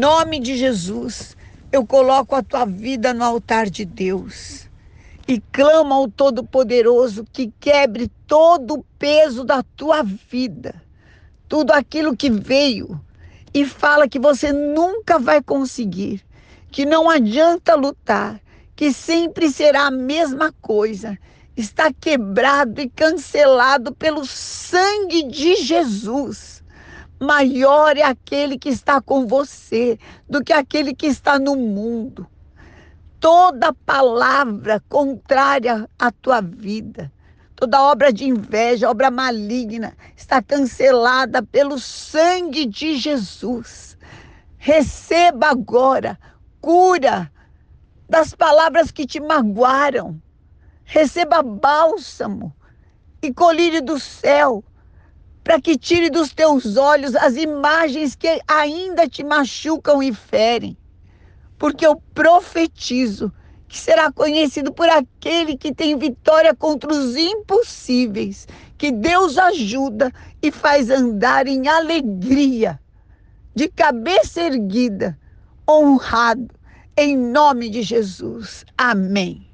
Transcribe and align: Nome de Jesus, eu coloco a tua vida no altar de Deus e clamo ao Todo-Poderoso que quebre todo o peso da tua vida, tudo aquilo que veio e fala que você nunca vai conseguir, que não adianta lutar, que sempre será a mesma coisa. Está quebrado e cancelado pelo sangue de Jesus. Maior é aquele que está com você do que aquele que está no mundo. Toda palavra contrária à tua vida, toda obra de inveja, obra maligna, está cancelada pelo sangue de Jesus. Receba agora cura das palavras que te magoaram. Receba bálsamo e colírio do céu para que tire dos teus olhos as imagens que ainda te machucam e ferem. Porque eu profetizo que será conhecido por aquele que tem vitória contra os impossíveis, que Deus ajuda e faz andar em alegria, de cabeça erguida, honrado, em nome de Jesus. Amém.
Nome 0.00 0.40
de 0.40 0.56
Jesus, 0.56 1.36
eu 1.70 1.84
coloco 1.84 2.34
a 2.34 2.42
tua 2.42 2.64
vida 2.64 3.12
no 3.12 3.22
altar 3.22 3.68
de 3.68 3.84
Deus 3.84 4.66
e 5.28 5.38
clamo 5.52 5.92
ao 5.92 6.08
Todo-Poderoso 6.08 7.26
que 7.30 7.52
quebre 7.60 8.10
todo 8.26 8.76
o 8.76 8.84
peso 8.98 9.44
da 9.44 9.62
tua 9.62 10.02
vida, 10.02 10.82
tudo 11.46 11.72
aquilo 11.72 12.16
que 12.16 12.30
veio 12.30 12.98
e 13.52 13.66
fala 13.66 14.08
que 14.08 14.18
você 14.18 14.54
nunca 14.54 15.18
vai 15.18 15.42
conseguir, 15.42 16.24
que 16.70 16.86
não 16.86 17.10
adianta 17.10 17.74
lutar, 17.74 18.40
que 18.74 18.94
sempre 18.94 19.50
será 19.50 19.88
a 19.88 19.90
mesma 19.90 20.50
coisa. 20.62 21.18
Está 21.54 21.92
quebrado 21.92 22.80
e 22.80 22.88
cancelado 22.88 23.94
pelo 23.94 24.24
sangue 24.24 25.24
de 25.24 25.56
Jesus. 25.56 26.59
Maior 27.20 27.98
é 27.98 28.02
aquele 28.02 28.58
que 28.58 28.70
está 28.70 28.98
com 28.98 29.26
você 29.26 29.98
do 30.26 30.42
que 30.42 30.54
aquele 30.54 30.94
que 30.94 31.06
está 31.06 31.38
no 31.38 31.54
mundo. 31.54 32.26
Toda 33.20 33.74
palavra 33.74 34.82
contrária 34.88 35.86
à 35.98 36.10
tua 36.10 36.40
vida, 36.40 37.12
toda 37.54 37.82
obra 37.82 38.10
de 38.10 38.24
inveja, 38.24 38.88
obra 38.88 39.10
maligna, 39.10 39.94
está 40.16 40.40
cancelada 40.40 41.42
pelo 41.42 41.78
sangue 41.78 42.64
de 42.64 42.96
Jesus. 42.96 43.98
Receba 44.56 45.48
agora 45.48 46.18
cura 46.58 47.30
das 48.08 48.34
palavras 48.34 48.90
que 48.90 49.06
te 49.06 49.20
magoaram. 49.20 50.18
Receba 50.84 51.42
bálsamo 51.42 52.56
e 53.22 53.30
colírio 53.30 53.82
do 53.82 54.00
céu 54.00 54.64
para 55.50 55.60
que 55.60 55.76
tire 55.76 56.10
dos 56.10 56.32
teus 56.32 56.76
olhos 56.76 57.16
as 57.16 57.34
imagens 57.34 58.14
que 58.14 58.40
ainda 58.46 59.08
te 59.08 59.24
machucam 59.24 60.00
e 60.00 60.14
ferem. 60.14 60.76
Porque 61.58 61.84
eu 61.84 62.00
profetizo 62.14 63.32
que 63.66 63.76
será 63.76 64.12
conhecido 64.12 64.72
por 64.72 64.88
aquele 64.88 65.56
que 65.56 65.74
tem 65.74 65.98
vitória 65.98 66.54
contra 66.54 66.92
os 66.92 67.16
impossíveis, 67.16 68.46
que 68.78 68.92
Deus 68.92 69.36
ajuda 69.38 70.12
e 70.40 70.52
faz 70.52 70.88
andar 70.88 71.48
em 71.48 71.66
alegria, 71.66 72.78
de 73.52 73.66
cabeça 73.66 74.42
erguida, 74.42 75.18
honrado, 75.68 76.54
em 76.96 77.16
nome 77.16 77.68
de 77.70 77.82
Jesus. 77.82 78.64
Amém. 78.78 79.49